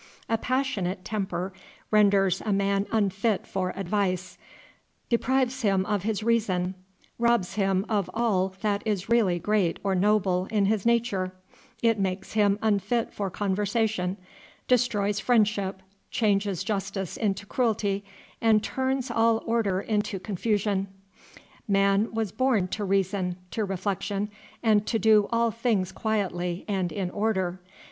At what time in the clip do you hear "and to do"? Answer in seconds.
24.63-25.27